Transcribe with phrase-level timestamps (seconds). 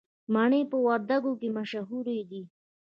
[0.33, 2.41] مڼې په وردګو کې مشهورې دي